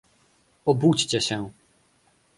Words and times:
obudźcie 0.65 1.19
się 1.21 1.51